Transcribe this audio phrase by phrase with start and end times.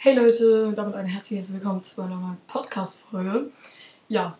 [0.00, 3.50] Hey Leute, damit ein herzliches Willkommen zu einer neuen Podcast-Folge.
[4.08, 4.38] Ja,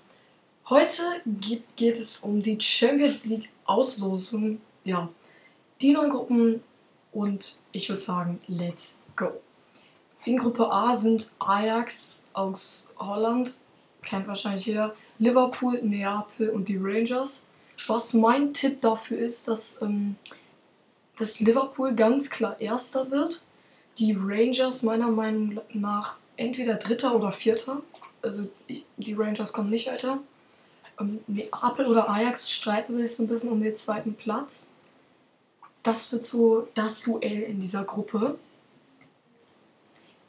[0.69, 4.61] heute geht, geht es um die Champions League Auslosung.
[4.85, 5.09] Ja,
[5.83, 6.63] die neuen Gruppen
[7.11, 9.33] und ich würde sagen, let's go.
[10.25, 13.59] In Gruppe A sind Ajax aus Holland,
[14.03, 17.47] kennt wahrscheinlich jeder, Liverpool, Neapel und die Rangers.
[17.89, 20.15] Was mein Tipp dafür ist, dass, ähm,
[21.19, 23.43] dass Liverpool ganz klar Erster wird
[23.99, 27.83] die Rangers meiner Meinung nach entweder Dritter oder Vierter.
[28.23, 28.49] Also
[28.97, 30.21] die Rangers kommen nicht weiter.
[31.01, 34.69] Ähm, Neapel oder Ajax streiten sich so ein bisschen um den zweiten Platz.
[35.83, 38.39] Das wird so das Duell in dieser Gruppe.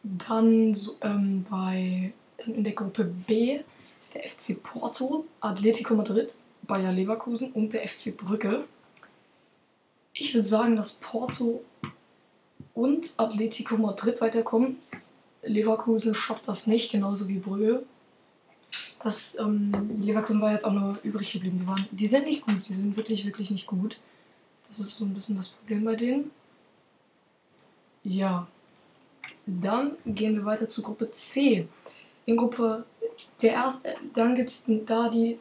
[0.03, 2.13] Dann so, ähm, bei
[2.45, 3.59] in der Gruppe B
[3.99, 8.65] ist der FC Porto, Atletico Madrid, Bayer Leverkusen und der FC Brügge.
[10.13, 11.61] Ich würde sagen, dass Porto
[12.79, 14.77] und Atletico Madrid weiterkommen.
[15.43, 17.83] Leverkusen schafft das nicht, genauso wie Brügge.
[19.03, 21.59] Das, ähm, Leverkusen war jetzt auch nur übrig geblieben.
[21.59, 23.99] Die, waren, die sind nicht gut, die sind wirklich, wirklich nicht gut.
[24.69, 26.31] Das ist so ein bisschen das Problem bei denen.
[28.03, 28.47] Ja.
[29.45, 31.67] Dann gehen wir weiter zu Gruppe C.
[32.25, 32.85] In Gruppe
[33.41, 35.37] der erste, dann gibt es da die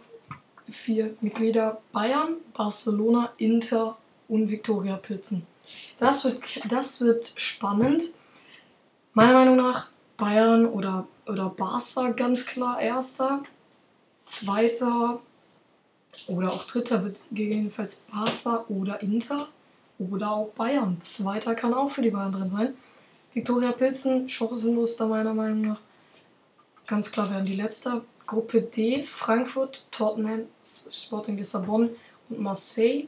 [0.72, 3.96] vier Mitglieder Bayern, Barcelona, Inter
[4.28, 5.46] und Viktoria Pilzen.
[5.98, 8.14] Das wird, das wird spannend.
[9.12, 13.42] Meiner Meinung nach Bayern oder, oder Barca ganz klar erster.
[14.26, 15.20] Zweiter
[16.26, 19.48] oder auch dritter wird gegebenenfalls Barca oder Inter
[19.98, 21.00] oder auch Bayern.
[21.00, 22.74] Zweiter kann auch für die Bayern drin sein.
[23.34, 25.80] Viktoria Pilzen, chancenlos da meiner Meinung nach.
[26.86, 28.02] Ganz klar werden die letzter.
[28.26, 31.90] Gruppe D, Frankfurt, Tottenham, Sporting Lissabon
[32.28, 33.06] und Marseille.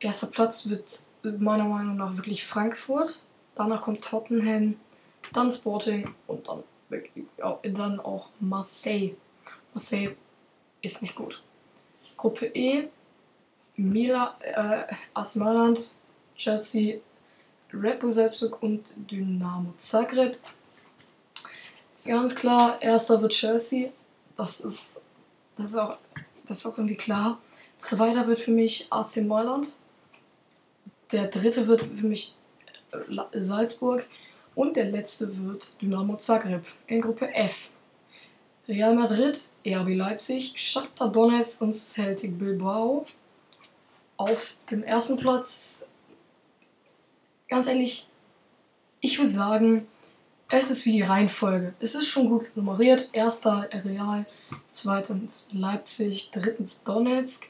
[0.00, 3.20] Erster Platz wird meiner Meinung nach wirklich Frankfurt.
[3.56, 4.76] Danach kommt Tottenham,
[5.32, 6.62] dann Sporting und dann,
[7.62, 9.14] dann auch Marseille.
[9.72, 10.14] Marseille
[10.82, 11.42] ist nicht gut.
[12.16, 12.88] Gruppe E,
[13.76, 15.96] Mila, äh, AS Mailand,
[16.36, 16.98] Chelsea,
[17.72, 20.38] Red Bull Salzburg und Dynamo Zagreb.
[22.04, 23.90] Ganz klar, erster wird Chelsea.
[24.36, 25.00] Das ist,
[25.56, 25.96] das ist, auch,
[26.46, 27.38] das ist auch irgendwie klar.
[27.78, 29.76] Zweiter wird für mich AC Mailand.
[31.14, 32.34] Der dritte wird für mich
[32.90, 34.04] äh, Salzburg
[34.56, 37.70] und der letzte wird Dynamo Zagreb in Gruppe F.
[38.66, 43.06] Real Madrid, RB Leipzig, Shakhtar Donetsk und Celtic Bilbao.
[44.16, 45.86] Auf dem ersten Platz,
[47.48, 48.08] ganz ehrlich,
[49.00, 49.86] ich würde sagen,
[50.50, 51.74] es ist wie die Reihenfolge.
[51.78, 53.10] Es ist schon gut nummeriert.
[53.12, 54.26] Erster Real,
[54.68, 57.48] zweitens Leipzig, drittens Donetsk,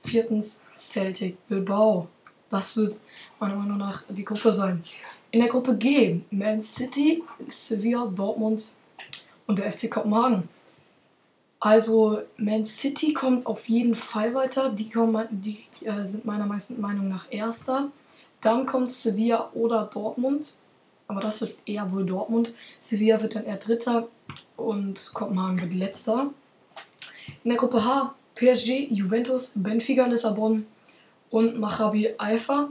[0.00, 2.08] viertens Celtic Bilbao.
[2.54, 3.00] Das wird
[3.40, 4.84] meiner Meinung nach die Gruppe sein.
[5.32, 8.76] In der Gruppe G Man City, Sevilla, Dortmund
[9.48, 10.48] und der FC Kopenhagen.
[11.58, 14.70] Also Man City kommt auf jeden Fall weiter.
[14.70, 17.90] Die, kommen, die äh, sind meiner Meinung nach Erster.
[18.40, 20.54] Dann kommt Sevilla oder Dortmund.
[21.08, 22.54] Aber das wird eher wohl Dortmund.
[22.78, 24.06] Sevilla wird dann eher Dritter
[24.56, 26.30] und Kopenhagen wird Letzter.
[27.42, 30.66] In der Gruppe H PSG, Juventus, Benfica, Lissabon,
[31.34, 32.68] und Maccabi Haifa.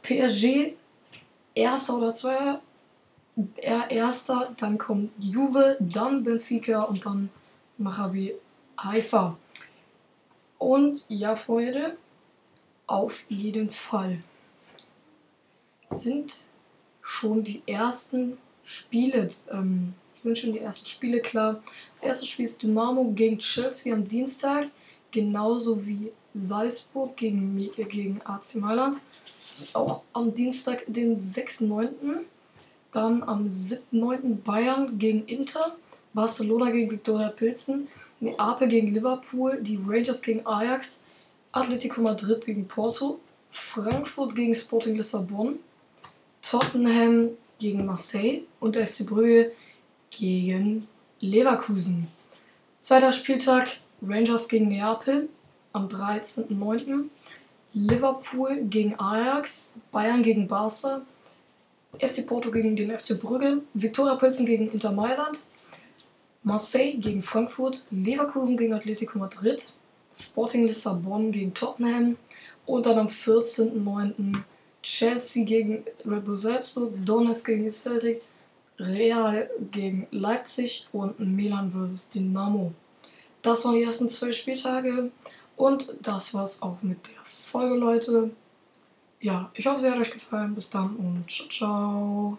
[0.00, 0.74] PSG
[1.54, 2.62] erster oder zweiter,
[3.56, 7.28] er erster, dann kommt Juve, dann Benfica und dann
[7.76, 8.34] Maccabi
[8.78, 9.36] Haifa.
[10.56, 11.98] Und ja, Freunde,
[12.86, 14.18] auf jeden Fall
[15.90, 16.32] sind
[17.02, 21.62] schon die ersten Spiele, ähm, sind schon die ersten Spiele klar.
[21.90, 24.70] Das erste Spiel ist Dynamo gegen Chelsea am Dienstag
[25.10, 29.00] genauso wie Salzburg gegen, gegen AC Mailand.
[29.48, 31.88] Das ist auch am Dienstag, den 6.9.
[32.92, 34.36] Dann am 7.9.
[34.42, 35.76] Bayern gegen Inter,
[36.14, 37.88] Barcelona gegen Viktoria Pilsen,
[38.20, 41.00] Neapel gegen Liverpool, die Rangers gegen Ajax,
[41.52, 43.18] Atletico Madrid gegen Porto,
[43.50, 45.58] Frankfurt gegen Sporting Lissabon,
[46.42, 49.52] Tottenham gegen Marseille und der FC Brügge
[50.10, 50.88] gegen
[51.20, 52.08] Leverkusen.
[52.80, 55.28] Zweiter Spieltag Rangers gegen Neapel
[55.72, 57.08] am 13.09.
[57.74, 61.02] Liverpool gegen Ajax, Bayern gegen Barca,
[61.98, 65.46] FC Porto gegen den FC Brügge, Viktoria Pilsen gegen Inter Mailand,
[66.42, 69.72] Marseille gegen Frankfurt, Leverkusen gegen Atletico Madrid,
[70.12, 72.16] Sporting Lissabon gegen Tottenham
[72.66, 74.42] und dann am 14.09.
[74.82, 78.20] Chelsea gegen Red Bull Salzburg, Donetsk gegen Celtic,
[78.80, 82.72] Real gegen Leipzig und Milan vs Dynamo.
[83.42, 85.10] Das waren die ersten zwei Spieltage
[85.56, 88.30] und das war's auch mit der Folge, Leute.
[89.20, 90.54] Ja, ich hoffe, sie hat euch gefallen.
[90.54, 92.30] Bis dann und ciao, ciao.